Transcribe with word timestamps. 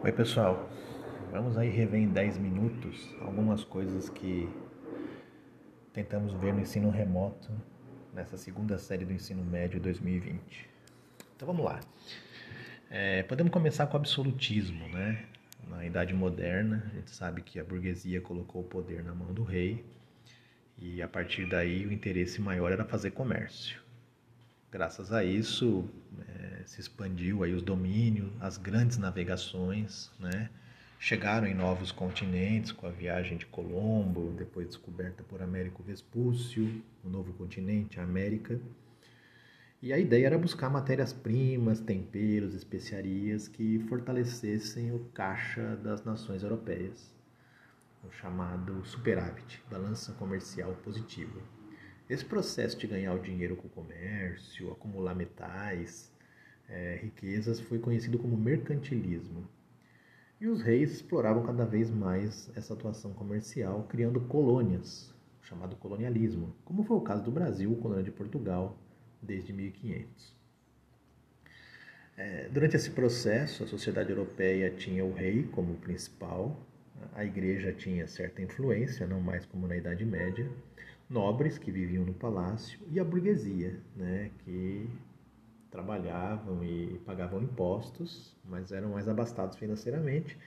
Oi 0.00 0.12
pessoal, 0.12 0.70
vamos 1.32 1.58
aí 1.58 1.68
rever 1.68 2.00
em 2.00 2.08
10 2.08 2.38
minutos 2.38 3.12
algumas 3.20 3.64
coisas 3.64 4.08
que 4.08 4.48
tentamos 5.92 6.32
ver 6.34 6.54
no 6.54 6.60
ensino 6.60 6.88
remoto 6.88 7.50
nessa 8.14 8.36
segunda 8.36 8.78
série 8.78 9.04
do 9.04 9.12
ensino 9.12 9.44
médio 9.44 9.80
2020. 9.80 10.70
Então 11.34 11.46
vamos 11.46 11.64
lá. 11.64 11.80
É, 12.88 13.24
podemos 13.24 13.52
começar 13.52 13.88
com 13.88 13.94
o 13.94 13.96
absolutismo, 13.96 14.88
né? 14.88 15.24
Na 15.66 15.84
Idade 15.84 16.14
Moderna, 16.14 16.88
a 16.92 16.94
gente 16.94 17.10
sabe 17.10 17.42
que 17.42 17.58
a 17.58 17.64
burguesia 17.64 18.20
colocou 18.20 18.62
o 18.62 18.64
poder 18.64 19.02
na 19.02 19.12
mão 19.12 19.34
do 19.34 19.42
rei 19.42 19.84
e 20.78 21.02
a 21.02 21.08
partir 21.08 21.44
daí 21.48 21.84
o 21.84 21.92
interesse 21.92 22.40
maior 22.40 22.70
era 22.70 22.84
fazer 22.84 23.10
comércio. 23.10 23.82
Graças 24.70 25.12
a 25.12 25.24
isso, 25.24 25.90
é, 26.28 26.37
se 26.68 26.82
expandiu 26.82 27.42
aí 27.42 27.54
os 27.54 27.62
domínios, 27.62 28.30
as 28.40 28.58
grandes 28.58 28.98
navegações, 28.98 30.10
né? 30.20 30.50
Chegaram 31.00 31.46
em 31.46 31.54
novos 31.54 31.90
continentes 31.90 32.72
com 32.72 32.86
a 32.86 32.90
viagem 32.90 33.38
de 33.38 33.46
Colombo, 33.46 34.34
depois 34.36 34.66
descoberta 34.66 35.22
por 35.22 35.40
Américo 35.40 35.82
Vespúcio, 35.82 36.82
o 37.02 37.08
novo 37.08 37.32
continente, 37.32 37.98
a 37.98 38.02
América. 38.02 38.60
E 39.80 39.94
a 39.94 39.98
ideia 39.98 40.26
era 40.26 40.36
buscar 40.36 40.68
matérias-primas, 40.68 41.80
temperos, 41.80 42.52
especiarias 42.52 43.48
que 43.48 43.78
fortalecessem 43.88 44.92
o 44.92 44.98
caixa 45.14 45.74
das 45.76 46.04
nações 46.04 46.42
europeias, 46.42 47.14
o 48.04 48.10
chamado 48.10 48.84
superávit, 48.84 49.62
balança 49.70 50.12
comercial 50.12 50.74
positiva. 50.84 51.40
Esse 52.10 52.26
processo 52.26 52.76
de 52.76 52.86
ganhar 52.86 53.14
o 53.14 53.22
dinheiro 53.22 53.56
com 53.56 53.68
o 53.68 53.70
comércio, 53.70 54.70
acumular 54.70 55.14
metais, 55.14 56.12
é, 56.68 56.98
riquezas, 57.02 57.60
foi 57.60 57.78
conhecido 57.78 58.18
como 58.18 58.36
mercantilismo. 58.36 59.48
E 60.40 60.46
os 60.46 60.62
reis 60.62 60.92
exploravam 60.92 61.42
cada 61.42 61.64
vez 61.64 61.90
mais 61.90 62.50
essa 62.54 62.74
atuação 62.74 63.12
comercial, 63.12 63.84
criando 63.88 64.20
colônias, 64.20 65.12
chamado 65.42 65.76
colonialismo, 65.76 66.54
como 66.64 66.84
foi 66.84 66.96
o 66.96 67.00
caso 67.00 67.24
do 67.24 67.30
Brasil, 67.30 67.74
colônia 67.76 68.04
de 68.04 68.10
Portugal, 68.10 68.78
desde 69.20 69.52
1500. 69.52 70.36
É, 72.16 72.48
durante 72.48 72.76
esse 72.76 72.90
processo, 72.90 73.64
a 73.64 73.66
sociedade 73.66 74.10
europeia 74.10 74.70
tinha 74.70 75.04
o 75.04 75.12
rei 75.12 75.44
como 75.44 75.74
principal, 75.76 76.60
a 77.14 77.24
igreja 77.24 77.72
tinha 77.72 78.06
certa 78.06 78.42
influência, 78.42 79.06
não 79.06 79.20
mais 79.20 79.46
como 79.46 79.66
na 79.66 79.76
Idade 79.76 80.04
Média, 80.04 80.50
nobres 81.08 81.58
que 81.58 81.70
viviam 81.70 82.04
no 82.04 82.12
palácio 82.12 82.78
e 82.90 83.00
a 83.00 83.04
burguesia, 83.04 83.80
né, 83.96 84.30
que 84.40 84.88
trabalhavam 85.70 86.64
e 86.64 87.00
pagavam 87.04 87.42
impostos, 87.42 88.36
mas 88.44 88.72
eram 88.72 88.90
mais 88.90 89.08
abastados 89.08 89.56
financeiramente, 89.56 90.38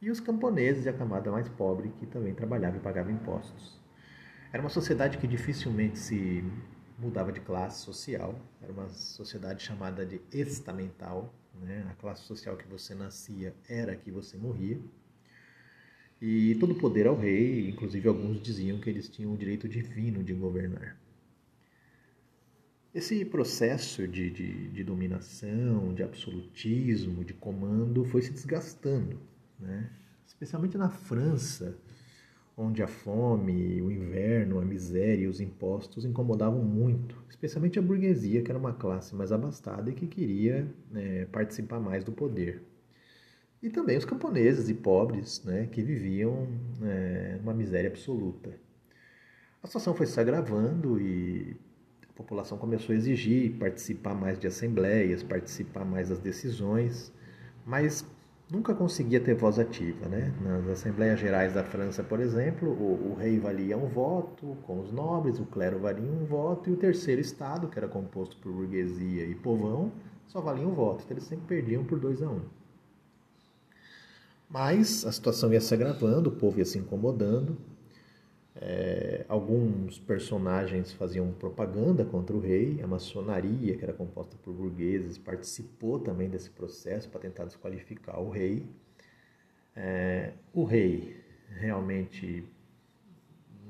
e 0.00 0.10
os 0.10 0.20
camponeses 0.20 0.86
e 0.86 0.88
a 0.88 0.92
camada 0.92 1.30
mais 1.30 1.48
pobre 1.48 1.90
que 1.98 2.06
também 2.06 2.34
trabalhava 2.34 2.76
e 2.76 2.80
pagava 2.80 3.10
impostos. 3.10 3.78
Era 4.52 4.62
uma 4.62 4.70
sociedade 4.70 5.18
que 5.18 5.26
dificilmente 5.26 5.98
se 5.98 6.44
mudava 6.98 7.32
de 7.32 7.40
classe 7.40 7.84
social, 7.84 8.34
era 8.62 8.72
uma 8.72 8.88
sociedade 8.88 9.62
chamada 9.62 10.06
de 10.06 10.20
estamental, 10.32 11.34
né? 11.60 11.86
a 11.90 11.94
classe 11.94 12.22
social 12.22 12.56
que 12.56 12.66
você 12.66 12.94
nascia 12.94 13.54
era 13.68 13.92
a 13.92 13.96
que 13.96 14.10
você 14.10 14.36
morria. 14.36 14.78
E 16.20 16.56
todo 16.56 16.72
o 16.72 16.78
poder 16.78 17.06
ao 17.06 17.16
rei, 17.16 17.68
inclusive 17.68 18.08
alguns 18.08 18.40
diziam 18.40 18.80
que 18.80 18.90
eles 18.90 19.08
tinham 19.08 19.32
o 19.32 19.36
direito 19.36 19.68
divino 19.68 20.24
de 20.24 20.32
governar. 20.32 20.96
Esse 22.98 23.24
processo 23.24 24.08
de, 24.08 24.28
de, 24.28 24.68
de 24.70 24.82
dominação, 24.82 25.94
de 25.94 26.02
absolutismo, 26.02 27.24
de 27.24 27.32
comando 27.32 28.04
foi 28.04 28.22
se 28.22 28.32
desgastando, 28.32 29.20
né? 29.56 29.88
especialmente 30.26 30.76
na 30.76 30.88
França, 30.88 31.78
onde 32.56 32.82
a 32.82 32.88
fome, 32.88 33.80
o 33.80 33.88
inverno, 33.88 34.58
a 34.58 34.64
miséria 34.64 35.22
e 35.22 35.26
os 35.28 35.40
impostos 35.40 36.04
incomodavam 36.04 36.60
muito, 36.64 37.14
especialmente 37.30 37.78
a 37.78 37.82
burguesia, 37.82 38.42
que 38.42 38.50
era 38.50 38.58
uma 38.58 38.72
classe 38.72 39.14
mais 39.14 39.30
abastada 39.30 39.90
e 39.90 39.94
que 39.94 40.08
queria 40.08 40.68
né, 40.90 41.24
participar 41.26 41.78
mais 41.78 42.02
do 42.02 42.10
poder 42.10 42.64
e 43.62 43.70
também 43.70 43.96
os 43.96 44.04
camponeses 44.04 44.68
e 44.68 44.74
pobres, 44.74 45.44
né, 45.44 45.68
que 45.70 45.82
viviam 45.82 46.48
é, 46.82 47.36
numa 47.38 47.54
miséria 47.54 47.90
absoluta. 47.90 48.58
A 49.62 49.66
situação 49.68 49.94
foi 49.94 50.06
se 50.06 50.18
agravando 50.18 51.00
e 51.00 51.56
população 52.18 52.58
começou 52.58 52.92
a 52.92 52.98
exigir 52.98 53.52
participar 53.58 54.12
mais 54.12 54.36
de 54.40 54.48
assembleias, 54.48 55.22
participar 55.22 55.84
mais 55.84 56.08
das 56.08 56.18
decisões, 56.18 57.12
mas 57.64 58.04
nunca 58.50 58.74
conseguia 58.74 59.20
ter 59.20 59.34
voz 59.34 59.56
ativa. 59.56 60.08
Né? 60.08 60.34
Nas 60.42 60.66
Assembleias 60.66 61.20
Gerais 61.20 61.54
da 61.54 61.62
França, 61.62 62.02
por 62.02 62.18
exemplo, 62.18 62.70
o, 62.70 63.12
o 63.12 63.14
rei 63.14 63.38
valia 63.38 63.78
um 63.78 63.86
voto 63.86 64.56
com 64.64 64.80
os 64.80 64.90
nobres, 64.90 65.38
o 65.38 65.46
clero 65.46 65.78
valia 65.78 66.10
um 66.10 66.24
voto, 66.24 66.68
e 66.68 66.72
o 66.72 66.76
terceiro 66.76 67.20
estado, 67.20 67.68
que 67.68 67.78
era 67.78 67.86
composto 67.86 68.36
por 68.38 68.52
burguesia 68.52 69.24
e 69.24 69.36
povão, 69.36 69.92
só 70.26 70.40
valia 70.40 70.66
um 70.66 70.74
voto. 70.74 71.04
Então 71.04 71.16
eles 71.16 71.28
sempre 71.28 71.46
perdiam 71.46 71.84
por 71.84 72.00
dois 72.00 72.20
a 72.20 72.28
um. 72.28 72.40
Mas 74.50 75.06
a 75.06 75.12
situação 75.12 75.52
ia 75.52 75.60
se 75.60 75.72
agravando, 75.72 76.30
o 76.30 76.32
povo 76.32 76.58
ia 76.58 76.64
se 76.64 76.78
incomodando. 76.78 77.56
É, 78.60 79.24
alguns 79.28 80.00
personagens 80.00 80.92
faziam 80.92 81.30
propaganda 81.32 82.04
contra 82.04 82.34
o 82.36 82.40
rei, 82.40 82.80
a 82.82 82.88
maçonaria, 82.88 83.76
que 83.76 83.84
era 83.84 83.92
composta 83.92 84.36
por 84.42 84.52
burgueses, 84.52 85.16
participou 85.16 86.00
também 86.00 86.28
desse 86.28 86.50
processo 86.50 87.08
para 87.08 87.20
tentar 87.20 87.44
desqualificar 87.44 88.20
o 88.20 88.30
rei. 88.30 88.66
É, 89.76 90.32
o 90.52 90.64
rei 90.64 91.16
realmente 91.54 92.44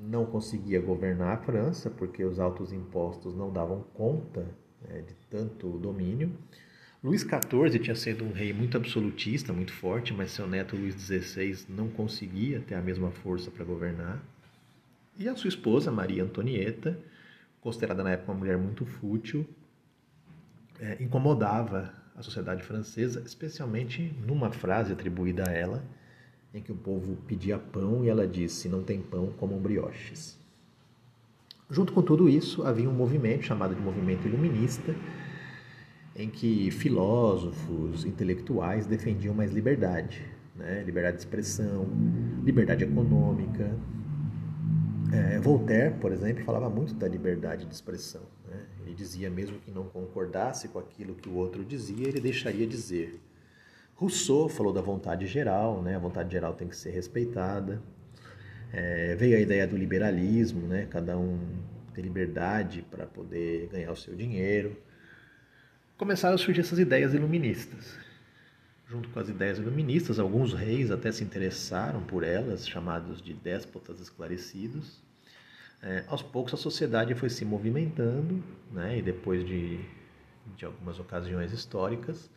não 0.00 0.24
conseguia 0.24 0.80
governar 0.80 1.34
a 1.34 1.36
França 1.36 1.90
porque 1.90 2.24
os 2.24 2.40
altos 2.40 2.72
impostos 2.72 3.34
não 3.34 3.52
davam 3.52 3.82
conta 3.92 4.46
é, 4.88 5.02
de 5.02 5.14
tanto 5.28 5.68
domínio. 5.78 6.32
Luís 7.04 7.20
XIV 7.20 7.78
tinha 7.78 7.94
sido 7.94 8.24
um 8.24 8.32
rei 8.32 8.54
muito 8.54 8.76
absolutista, 8.76 9.52
muito 9.52 9.72
forte, 9.72 10.14
mas 10.14 10.30
seu 10.30 10.46
neto 10.46 10.76
Luís 10.76 10.94
XVI 10.94 11.66
não 11.68 11.88
conseguia 11.88 12.60
ter 12.60 12.74
a 12.74 12.80
mesma 12.80 13.10
força 13.10 13.50
para 13.50 13.64
governar. 13.64 14.22
E 15.18 15.28
a 15.28 15.34
sua 15.34 15.48
esposa, 15.48 15.90
Maria 15.90 16.22
Antonieta, 16.22 16.96
considerada 17.60 18.04
na 18.04 18.12
época 18.12 18.30
uma 18.30 18.38
mulher 18.38 18.56
muito 18.56 18.86
fútil, 18.86 19.44
é, 20.78 21.02
incomodava 21.02 21.92
a 22.14 22.22
sociedade 22.22 22.62
francesa, 22.62 23.20
especialmente 23.26 24.14
numa 24.24 24.52
frase 24.52 24.92
atribuída 24.92 25.48
a 25.48 25.52
ela, 25.52 25.84
em 26.54 26.62
que 26.62 26.70
o 26.70 26.76
povo 26.76 27.16
pedia 27.26 27.58
pão 27.58 28.04
e 28.04 28.08
ela 28.08 28.28
disse: 28.28 28.68
Não 28.68 28.82
tem 28.84 29.00
pão, 29.02 29.32
como 29.36 29.58
brioches. 29.58 30.38
Junto 31.68 31.92
com 31.92 32.00
tudo 32.00 32.28
isso, 32.28 32.62
havia 32.62 32.88
um 32.88 32.94
movimento 32.94 33.42
chamado 33.42 33.74
de 33.74 33.80
Movimento 33.80 34.26
Iluminista 34.26 34.94
em 36.16 36.30
que 36.30 36.70
filósofos, 36.70 38.04
intelectuais 38.04 38.86
defendiam 38.86 39.34
mais 39.34 39.52
liberdade, 39.52 40.24
né? 40.56 40.82
liberdade 40.82 41.16
de 41.16 41.22
expressão, 41.22 41.86
liberdade 42.44 42.84
econômica. 42.84 43.76
É, 45.12 45.38
Voltaire, 45.38 45.94
por 45.94 46.12
exemplo, 46.12 46.44
falava 46.44 46.68
muito 46.68 46.94
da 46.94 47.08
liberdade 47.08 47.64
de 47.64 47.74
expressão. 47.74 48.22
Né? 48.46 48.60
Ele 48.82 48.94
dizia 48.94 49.30
mesmo 49.30 49.58
que 49.58 49.70
não 49.70 49.84
concordasse 49.84 50.68
com 50.68 50.78
aquilo 50.78 51.14
que 51.14 51.28
o 51.28 51.34
outro 51.34 51.64
dizia, 51.64 52.08
ele 52.08 52.20
deixaria 52.20 52.66
dizer. 52.66 53.20
Rousseau 53.94 54.48
falou 54.48 54.72
da 54.72 54.80
vontade 54.80 55.26
geral, 55.26 55.82
né? 55.82 55.96
a 55.96 55.98
vontade 55.98 56.30
geral 56.30 56.54
tem 56.54 56.68
que 56.68 56.76
ser 56.76 56.90
respeitada. 56.90 57.82
É, 58.72 59.14
veio 59.16 59.36
a 59.36 59.40
ideia 59.40 59.66
do 59.66 59.76
liberalismo, 59.76 60.66
né? 60.66 60.86
cada 60.90 61.16
um 61.16 61.38
tem 61.94 62.04
liberdade 62.04 62.84
para 62.90 63.06
poder 63.06 63.68
ganhar 63.68 63.90
o 63.90 63.96
seu 63.96 64.14
dinheiro 64.14 64.76
começaram 65.98 66.36
a 66.36 66.38
surgir 66.38 66.60
essas 66.60 66.78
ideias 66.78 67.12
iluministas. 67.12 67.98
Junto 68.88 69.10
com 69.10 69.20
as 69.20 69.28
ideias 69.28 69.58
iluministas, 69.58 70.18
alguns 70.18 70.54
reis 70.54 70.90
até 70.90 71.12
se 71.12 71.22
interessaram 71.22 72.02
por 72.02 72.24
elas, 72.24 72.66
chamados 72.66 73.20
de 73.20 73.34
déspotas 73.34 74.00
esclarecidos. 74.00 75.02
É, 75.82 76.04
aos 76.08 76.22
poucos 76.22 76.54
a 76.54 76.56
sociedade 76.56 77.14
foi 77.14 77.28
se 77.28 77.44
movimentando, 77.44 78.42
né, 78.72 78.96
e 78.98 79.02
depois 79.02 79.46
de, 79.46 79.78
de 80.56 80.64
algumas 80.64 80.98
ocasiões 80.98 81.52
históricas, 81.52 82.30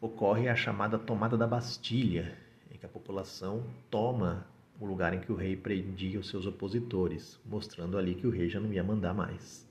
ocorre 0.00 0.48
a 0.48 0.56
chamada 0.56 0.98
tomada 0.98 1.36
da 1.36 1.46
Bastilha, 1.46 2.34
em 2.70 2.78
que 2.78 2.86
a 2.86 2.88
população 2.88 3.62
toma 3.90 4.46
o 4.80 4.86
lugar 4.86 5.12
em 5.12 5.20
que 5.20 5.30
o 5.30 5.36
rei 5.36 5.54
prendia 5.54 6.18
os 6.18 6.30
seus 6.30 6.46
opositores, 6.46 7.38
mostrando 7.44 7.98
ali 7.98 8.14
que 8.14 8.26
o 8.26 8.30
rei 8.30 8.48
já 8.48 8.58
não 8.58 8.72
ia 8.72 8.82
mandar 8.82 9.12
mais. 9.12 9.68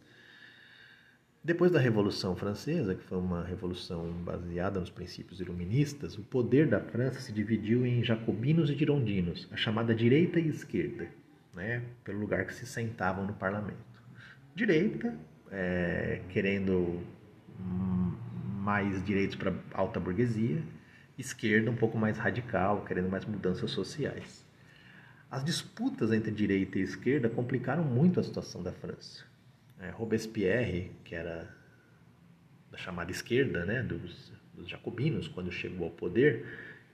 Depois 1.42 1.72
da 1.72 1.80
Revolução 1.80 2.36
Francesa, 2.36 2.94
que 2.94 3.04
foi 3.04 3.18
uma 3.18 3.46
revolução 3.46 4.12
baseada 4.24 4.78
nos 4.78 4.90
princípios 4.90 5.40
iluministas, 5.40 6.18
o 6.18 6.22
poder 6.22 6.68
da 6.68 6.82
França 6.82 7.22
se 7.22 7.32
dividiu 7.32 7.86
em 7.86 8.04
jacobinos 8.04 8.70
e 8.70 8.76
girondinos, 8.76 9.48
a 9.50 9.56
chamada 9.56 9.96
direita 9.96 10.38
e 10.38 10.50
esquerda, 10.50 11.08
né, 11.54 11.82
pelo 12.04 12.20
lugar 12.20 12.46
que 12.46 12.54
se 12.54 12.66
sentavam 12.66 13.26
no 13.26 13.34
parlamento. 13.34 14.04
Direita, 14.54 15.18
é, 15.50 16.22
querendo 16.28 17.02
mais 17.58 19.02
direitos 19.06 19.38
para 19.38 19.52
a 19.74 19.80
alta 19.80 19.98
burguesia, 19.98 20.62
esquerda 21.18 21.72
um 21.72 21.76
pouco 21.76 21.98
mais 21.98 22.18
radical, 22.18 22.84
querendo 22.84 23.10
mais 23.10 23.24
mudanças 23.24 23.72
sociais. 23.72 24.46
As 25.32 25.46
disputas 25.46 26.12
entre 26.12 26.32
direita 26.32 26.78
e 26.78 26.82
esquerda 26.82 27.30
complicaram 27.30 27.86
muito 27.86 28.20
a 28.20 28.24
situação 28.24 28.62
da 28.62 28.74
França. 28.74 29.29
É, 29.80 29.90
Robespierre, 29.92 30.92
que 31.04 31.16
era 31.16 31.48
da 32.72 32.78
chamada 32.78 33.12
esquerda, 33.12 33.66
né, 33.66 33.82
dos, 33.82 34.34
dos 34.54 34.68
jacobinos, 34.68 35.28
quando 35.28 35.52
chegou 35.52 35.86
ao 35.88 35.92
poder, 35.92 36.46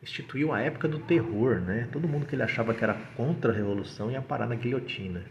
instituiu 0.01 0.53
a 0.53 0.61
época 0.61 0.87
do 0.87 0.99
terror, 0.99 1.59
né? 1.59 1.89
Todo 1.91 2.07
mundo 2.07 2.25
que 2.25 2.35
ele 2.35 2.43
achava 2.43 2.73
que 2.73 2.83
era 2.83 2.93
contra 3.15 3.51
a 3.51 3.55
revolução 3.55 4.11
ia 4.11 4.21
parar 4.21 4.47
na 4.47 4.55
guilhotina. 4.55 5.23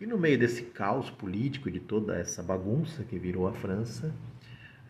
E 0.00 0.06
no 0.06 0.18
meio 0.18 0.36
desse 0.36 0.62
caos 0.64 1.10
político, 1.10 1.70
de 1.70 1.78
toda 1.78 2.16
essa 2.16 2.42
bagunça 2.42 3.04
que 3.04 3.18
virou 3.18 3.46
a 3.46 3.52
França, 3.52 4.12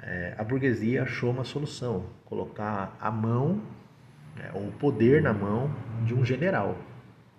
é, 0.01 0.35
a 0.39 0.43
burguesia 0.43 1.03
achou 1.03 1.31
uma 1.31 1.45
solução: 1.45 2.07
colocar 2.25 2.97
a 2.99 3.11
mão, 3.11 3.63
é, 4.39 4.51
ou 4.55 4.69
o 4.69 4.73
poder 4.73 5.21
na 5.21 5.35
mão 5.35 5.71
de 6.07 6.15
um 6.15 6.25
general, 6.25 6.79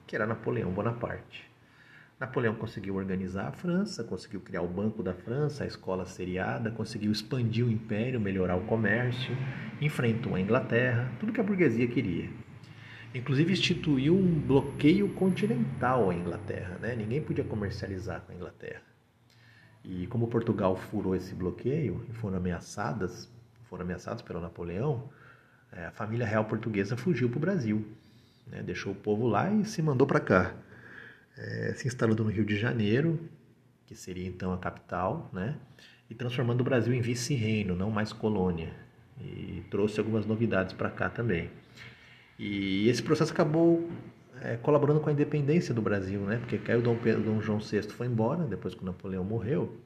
que 0.06 0.16
era 0.16 0.28
Napoleão 0.28 0.72
Bonaparte. 0.72 1.52
Napoleão 2.20 2.56
conseguiu 2.56 2.96
organizar 2.96 3.48
a 3.48 3.52
França, 3.52 4.04
conseguiu 4.04 4.40
criar 4.40 4.62
o 4.62 4.68
Banco 4.68 5.02
da 5.02 5.14
França, 5.14 5.64
a 5.64 5.68
escola 5.68 6.06
seriada, 6.06 6.72
conseguiu 6.72 7.12
expandir 7.12 7.66
o 7.66 7.72
império, 7.72 8.20
melhorar 8.20 8.56
o 8.56 8.66
comércio, 8.66 9.36
enfrentou 9.82 10.36
a 10.36 10.40
Inglaterra, 10.40 11.12
tudo 11.20 11.34
que 11.34 11.42
a 11.42 11.44
burguesia 11.44 11.88
queria. 11.88 12.30
Inclusive 13.14 13.54
instituiu 13.54 14.16
um 14.16 14.40
bloqueio 14.40 15.10
continental 15.16 16.10
à 16.10 16.16
Inglaterra, 16.16 16.78
né? 16.82 16.96
ninguém 16.96 17.22
podia 17.22 17.44
comercializar 17.44 18.22
com 18.22 18.32
a 18.32 18.36
Inglaterra. 18.36 18.82
E 19.84 20.08
como 20.08 20.28
Portugal 20.28 20.76
furou 20.76 21.16
esse 21.16 21.36
bloqueio 21.36 22.06
e 22.10 22.14
foram 22.14 22.38
ameaçadas, 22.38 23.30
foram 23.66 23.84
ameaçados 23.84 24.22
pelo 24.22 24.40
Napoleão, 24.40 25.10
é, 25.72 25.88
a 25.88 25.92
família 25.92 26.26
real 26.26 26.46
portuguesa 26.46 26.96
fugiu 26.96 27.28
para 27.28 27.38
o 27.38 27.42
Brasil, 27.42 27.86
né? 28.48 28.64
deixou 28.64 28.94
o 28.94 28.96
povo 28.96 29.28
lá 29.28 29.52
e 29.52 29.66
se 29.66 29.82
mandou 29.82 30.08
para 30.08 30.20
cá 30.20 30.56
é, 31.38 31.74
se 31.76 31.88
instalando 31.88 32.24
no 32.24 32.30
Rio 32.30 32.46
de 32.46 32.58
Janeiro, 32.58 33.20
que 33.86 33.96
seria 33.96 34.28
então 34.28 34.54
a 34.54 34.58
capital, 34.58 35.30
né? 35.34 35.58
e 36.10 36.16
transformando 36.16 36.62
o 36.62 36.64
Brasil 36.64 36.94
em 36.94 37.02
vice-reino, 37.02 37.76
não 37.76 37.90
mais 37.90 38.14
colônia. 38.14 38.74
E 39.20 39.64
trouxe 39.70 40.00
algumas 40.00 40.26
novidades 40.26 40.74
para 40.74 40.90
cá 40.90 41.10
também. 41.10 41.50
E 42.38 42.88
esse 42.90 43.02
processo 43.02 43.32
acabou 43.32 43.90
é, 44.42 44.58
colaborando 44.58 45.00
com 45.00 45.10
a 45.10 45.12
independência 45.14 45.74
do 45.74 45.82
Brasil, 45.82 46.20
né? 46.22 46.38
porque 46.38 46.58
caiu 46.58 46.82
Dom, 46.82 46.98
Pedro, 46.98 47.24
Dom 47.24 47.42
João 47.42 47.60
VI 47.60 47.84
foi 47.84 48.08
embora, 48.08 48.44
depois 48.46 48.76
que 48.76 48.84
Napoleão 48.84 49.24
morreu, 49.24 49.78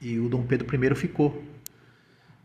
e 0.00 0.18
o 0.18 0.28
Dom 0.28 0.44
Pedro 0.44 0.66
I 0.74 0.94
ficou. 0.94 1.42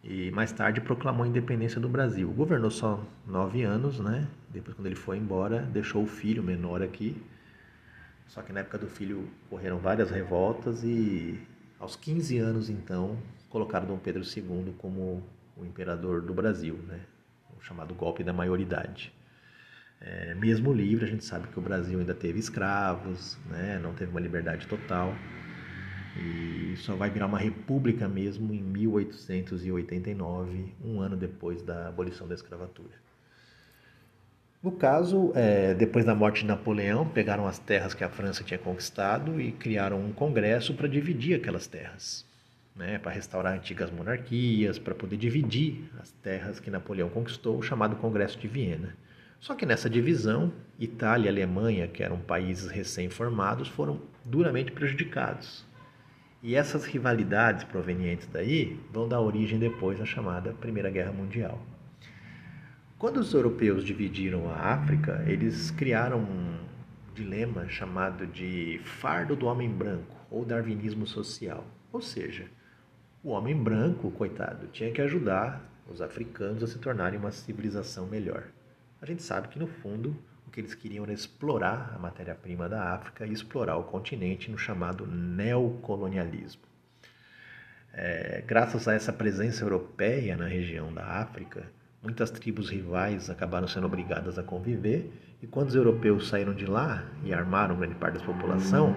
E 0.04 0.31
mais 0.31 0.51
tarde 0.51 0.80
proclamou 0.80 1.25
a 1.25 1.27
independência 1.27 1.80
do 1.80 1.89
Brasil. 1.89 2.31
Governou 2.31 2.71
só 2.71 3.04
nove 3.27 3.63
anos, 3.63 4.00
né? 4.00 4.27
Depois, 4.50 4.75
quando 4.75 4.86
ele 4.86 4.95
foi 4.95 5.18
embora, 5.18 5.62
deixou 5.62 6.04
o 6.04 6.07
filho 6.07 6.42
menor 6.42 6.81
aqui, 6.81 7.21
só 8.30 8.42
que 8.42 8.54
na 8.54 8.62
época 8.62 8.78
do 8.78 8.88
filho 8.88 9.28
ocorreram 9.48 9.80
várias 9.80 10.10
revoltas 10.10 10.81
e 10.84 11.40
aos 11.80 11.96
15 11.96 12.38
anos 12.38 12.70
então 12.70 13.18
colocaram 13.50 13.88
Dom 13.88 13.98
Pedro 13.98 14.24
II 14.24 14.76
como 14.78 15.24
o 15.58 15.66
imperador 15.66 16.22
do 16.22 16.34
Brasil, 16.34 16.76
né? 16.88 17.02
o 17.58 17.62
chamado 17.62 17.94
golpe 17.94 18.24
da 18.24 18.31
maioridade. 18.31 19.12
É, 20.00 20.34
mesmo 20.36 20.72
livre, 20.72 21.06
a 21.06 21.10
gente 21.10 21.26
sabe 21.26 21.48
que 21.48 21.60
o 21.60 21.62
Brasil 21.62 22.00
ainda 22.00 22.14
teve 22.14 22.40
escravos, 22.40 23.38
né? 23.48 23.80
não 23.81 23.94
teve 23.94 24.12
uma 24.12 24.22
liberdade 24.22 24.68
total 24.68 25.14
e 26.16 26.76
só 26.78 26.96
vai 26.96 27.10
virar 27.10 27.26
uma 27.26 27.40
república 27.40 28.08
mesmo 28.08 28.54
em 28.54 28.62
1889, 28.62 30.76
um 30.84 31.02
ano 31.02 31.18
depois 31.18 31.64
da 31.64 31.88
abolição 31.88 32.28
da 32.28 32.36
escravatura. 32.36 33.08
No 34.61 34.73
caso, 34.73 35.31
é, 35.35 35.73
depois 35.73 36.03
da 36.03 36.13
morte 36.13 36.41
de 36.41 36.47
Napoleão, 36.47 37.07
pegaram 37.07 37.47
as 37.47 37.57
terras 37.57 37.94
que 37.94 38.03
a 38.03 38.09
França 38.09 38.44
tinha 38.44 38.57
conquistado 38.57 39.39
e 39.39 39.53
criaram 39.53 40.03
um 40.03 40.11
congresso 40.11 40.73
para 40.73 40.85
dividir 40.85 41.33
aquelas 41.33 41.65
terras, 41.65 42.25
né, 42.75 43.00
para 43.00 43.13
restaurar 43.13 43.53
antigas 43.53 43.89
monarquias, 43.89 44.77
para 44.77 44.94
poder 44.94 45.15
dividir 45.15 45.89
as 45.97 46.11
terras 46.11 46.59
que 46.59 46.69
Napoleão 46.69 47.07
conquistou, 47.07 47.61
chamado 47.61 47.95
Congresso 47.95 48.38
de 48.38 48.50
Viena. 48.50 48.97
Só 49.39 49.56
que 49.56 49.65
nessa 49.65 49.89
divisão, 49.89 50.51
Itália 50.77 51.29
e 51.29 51.31
Alemanha, 51.31 51.88
que 51.88 52.03
eram 52.03 52.19
países 52.19 52.69
recém-formados, 52.69 53.69
foram 53.69 54.01
duramente 54.25 54.73
prejudicados. 54.73 55.65
E 56.44 56.53
essas 56.56 56.83
rivalidades 56.83 57.63
provenientes 57.63 58.27
daí 58.27 58.77
vão 58.91 59.07
dar 59.07 59.21
origem 59.21 59.57
depois 59.57 60.01
à 60.01 60.06
chamada 60.06 60.51
Primeira 60.51 60.89
Guerra 60.89 61.13
Mundial. 61.13 61.57
Quando 63.00 63.22
os 63.22 63.34
europeus 63.34 63.86
dividiram 63.86 64.51
a 64.51 64.74
África, 64.74 65.24
eles 65.25 65.72
criaram 65.72 66.19
um 66.19 66.60
dilema 67.16 67.66
chamado 67.69 68.28
de 68.28 68.81
fardo 68.84 69.38
do 69.38 69.46
homem 69.46 69.69
branco 69.69 70.18
ou 70.30 70.44
darwinismo 70.44 71.07
social. 71.07 71.66
Ou 71.94 72.01
seja, 72.01 72.48
o 73.24 73.30
homem 73.30 73.56
branco, 73.56 74.12
coitado, 74.12 74.68
tinha 74.68 74.92
que 74.92 75.01
ajudar 75.01 75.62
os 75.90 76.01
africanos 76.01 76.62
a 76.62 76.68
se 76.68 76.78
tornarem 76.78 77.18
uma 77.18 77.31
civilização 77.31 78.06
melhor. 78.06 78.44
A 79.02 79.06
gente 79.06 79.24
sabe 79.24 79.48
que 79.48 79.57
no 79.57 79.68
fundo 79.68 80.13
o 80.45 80.52
que 80.52 80.60
eles 80.60 80.75
queriam 80.75 81.06
era 81.06 81.13
explorar 81.13 81.94
a 81.95 82.00
matéria-prima 82.00 82.68
da 82.68 82.94
África 82.94 83.25
e 83.25 83.31
explorar 83.31 83.78
o 83.78 83.84
continente 83.86 84.52
no 84.52 84.57
chamado 84.57 85.07
neocolonialismo. 85.07 86.63
É, 87.94 88.44
graças 88.45 88.90
a 88.90 88.94
essa 88.94 89.13
presença 89.13 89.63
europeia 89.63 90.36
na 90.36 90.48
região 90.48 90.94
da 90.94 91.06
África, 91.06 91.79
Muitas 92.01 92.31
tribos 92.31 92.69
rivais 92.69 93.30
acabaram 93.30 93.68
sendo 93.68 93.86
obrigadas 93.86 94.40
a 94.40 94.44
conviver, 94.44 95.12
e 95.42 95.48
quando 95.48 95.68
os 95.68 95.75
europeus 95.75 96.30
saíram 96.30 96.54
de 96.54 96.66
lá 96.66 97.04
e 97.25 97.34
armaram 97.34 97.75
grande 97.75 97.96
parte 97.96 98.19
da 98.19 98.25
população, 98.25 98.96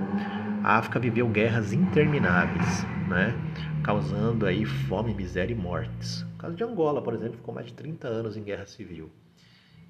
a 0.62 0.78
África 0.78 1.00
viveu 1.00 1.28
guerras 1.28 1.72
intermináveis, 1.72 2.84
né? 3.08 3.34
causando 3.82 4.46
aí 4.46 4.64
fome, 4.64 5.12
miséria 5.12 5.52
e 5.52 5.56
mortes. 5.56 6.22
O 6.34 6.38
caso 6.38 6.54
de 6.54 6.62
Angola, 6.62 7.02
por 7.02 7.12
exemplo, 7.14 7.38
ficou 7.38 7.52
mais 7.52 7.66
de 7.66 7.74
30 7.74 8.06
anos 8.06 8.36
em 8.36 8.42
guerra 8.44 8.66
civil. 8.66 9.10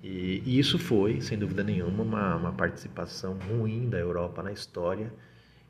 E, 0.02 0.42
e 0.46 0.58
isso 0.58 0.78
foi, 0.78 1.20
sem 1.20 1.38
dúvida 1.38 1.62
nenhuma, 1.62 2.02
uma, 2.02 2.36
uma 2.36 2.52
participação 2.52 3.36
ruim 3.48 3.90
da 3.90 3.98
Europa 3.98 4.42
na 4.42 4.52
história 4.52 5.12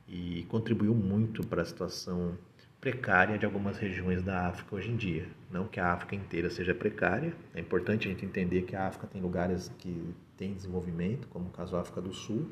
e 0.08 0.46
contribuiu 0.48 0.94
muito 0.94 1.44
para 1.44 1.62
a 1.62 1.64
situação 1.64 2.38
precária 2.82 3.38
de 3.38 3.46
algumas 3.46 3.78
regiões 3.78 4.24
da 4.24 4.48
África 4.48 4.74
hoje 4.74 4.90
em 4.90 4.96
dia. 4.96 5.28
Não 5.52 5.68
que 5.68 5.78
a 5.78 5.92
África 5.92 6.16
inteira 6.16 6.50
seja 6.50 6.74
precária, 6.74 7.32
é 7.54 7.60
importante 7.60 8.08
a 8.08 8.10
gente 8.10 8.26
entender 8.26 8.62
que 8.62 8.74
a 8.74 8.88
África 8.88 9.06
tem 9.06 9.22
lugares 9.22 9.70
que 9.78 10.12
têm 10.36 10.52
desenvolvimento, 10.52 11.28
como 11.28 11.46
o 11.46 11.50
caso 11.52 11.70
da 11.70 11.80
África 11.80 12.00
do 12.00 12.12
Sul, 12.12 12.50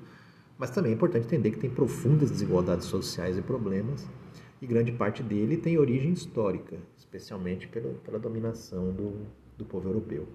mas 0.57 0.71
também 0.71 0.93
é 0.93 0.95
importante 0.95 1.27
entender 1.27 1.51
que 1.51 1.59
tem 1.59 1.69
profundas 1.69 2.31
desigualdades 2.31 2.87
sociais 2.87 3.37
e 3.37 3.43
problemas, 3.43 4.09
e 4.63 4.67
grande 4.69 4.93
parte 4.93 5.21
dele 5.21 5.57
tem 5.57 5.77
origem 5.77 6.13
histórica, 6.13 6.77
especialmente 6.97 7.67
pela, 7.67 7.93
pela 7.95 8.19
dominação 8.21 8.93
do, 8.93 9.27
do 9.59 9.65
povo 9.65 9.89
europeu. 9.89 10.29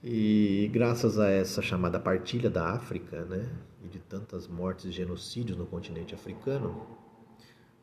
E 0.00 0.70
graças 0.72 1.18
a 1.18 1.28
essa 1.28 1.60
chamada 1.60 1.98
partilha 1.98 2.48
da 2.48 2.70
África, 2.70 3.24
né, 3.24 3.50
e 3.82 3.88
de 3.88 3.98
tantas 3.98 4.46
mortes 4.46 4.84
e 4.84 4.92
genocídios 4.92 5.58
no 5.58 5.66
continente 5.66 6.14
africano, 6.14 7.09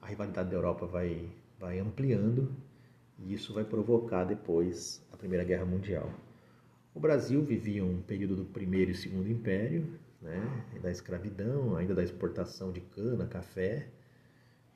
a 0.08 0.10
rivalidade 0.10 0.50
da 0.50 0.56
Europa 0.56 0.86
vai, 0.86 1.30
vai 1.60 1.80
ampliando 1.80 2.50
e 3.20 3.34
isso 3.34 3.54
vai 3.54 3.66
provocar 3.66 4.24
depois 4.24 5.06
a 5.12 5.18
Primeira 5.18 5.44
Guerra 5.44 5.66
Mundial. 5.66 6.10
O 6.96 7.00
Brasil 7.00 7.44
vivia 7.44 7.84
um 7.84 8.02
período 8.02 8.38
do 8.38 8.46
Primeiro 8.46 8.92
e 8.92 8.96
Segundo 8.96 9.30
Império, 9.30 10.00
né, 10.22 10.42
da 10.82 10.90
escravidão, 10.90 11.76
ainda 11.76 11.94
da 11.94 12.02
exportação 12.02 12.72
de 12.72 12.80
cana, 12.80 13.28
café, 13.28 13.90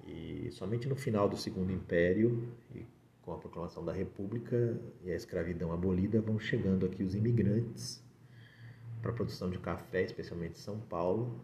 e 0.06 0.50
somente 0.52 0.90
no 0.90 0.98
final 0.98 1.30
do 1.30 1.38
Segundo 1.38 1.72
Império, 1.72 2.52
e 2.76 2.86
com 3.22 3.32
a 3.32 3.38
proclamação 3.38 3.86
da 3.86 3.94
República 3.94 4.78
e 5.02 5.12
a 5.12 5.16
escravidão 5.16 5.72
abolida, 5.72 6.20
vão 6.20 6.40
chegando 6.40 6.86
aqui 6.86 7.04
os 7.04 7.16
imigrantes 7.16 8.04
para 9.02 9.12
a 9.12 9.14
produção 9.14 9.50
de 9.50 9.58
café, 9.60 10.04
especialmente 10.04 10.60
em 10.60 10.62
São 10.62 10.78
Paulo, 10.78 11.42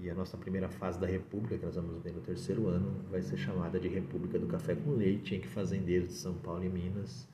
e 0.00 0.10
a 0.10 0.14
nossa 0.14 0.36
primeira 0.36 0.68
fase 0.68 0.98
da 1.00 1.06
República, 1.06 1.56
que 1.56 1.64
nós 1.64 1.74
vamos 1.74 2.02
ver 2.02 2.12
no 2.12 2.20
terceiro 2.20 2.68
ano, 2.68 3.04
vai 3.10 3.22
ser 3.22 3.36
chamada 3.36 3.80
de 3.80 3.88
República 3.88 4.38
do 4.38 4.46
Café 4.46 4.74
com 4.74 4.90
Leite, 4.90 5.34
em 5.34 5.40
que 5.40 5.48
fazendeiros 5.48 6.08
de 6.08 6.14
São 6.14 6.34
Paulo 6.34 6.64
e 6.64 6.68
Minas 6.68 7.28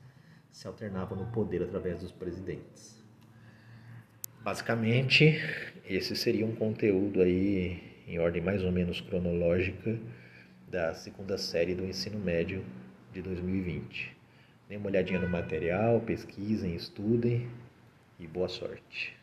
se 0.51 0.67
alternavam 0.67 1.17
no 1.17 1.25
poder 1.27 1.63
através 1.63 1.99
dos 1.99 2.11
presidentes. 2.11 3.03
Basicamente, 4.43 5.39
esse 5.85 6.15
seria 6.15 6.45
um 6.45 6.55
conteúdo 6.55 7.21
aí 7.21 7.81
em 8.07 8.19
ordem 8.19 8.41
mais 8.41 8.63
ou 8.63 8.71
menos 8.71 9.01
cronológica 9.01 9.99
da 10.69 10.93
segunda 10.93 11.37
série 11.37 11.73
do 11.73 11.85
ensino 11.85 12.19
médio 12.19 12.63
de 13.11 13.21
2020. 13.21 14.15
Dê 14.67 14.77
uma 14.77 14.87
olhadinha 14.87 15.19
no 15.19 15.29
material, 15.29 16.01
pesquisem, 16.01 16.75
estudem 16.75 17.47
e 18.19 18.27
boa 18.27 18.47
sorte. 18.47 19.22